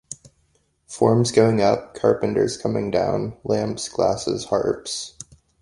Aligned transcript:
Forms 0.87 1.31
going 1.31 1.61
up— 1.61 1.93
carpenters 1.93 2.57
coming 2.57 2.89
down— 2.89 3.37
lamps, 3.43 3.87
glasses, 3.87 4.45
harps. 4.45 5.13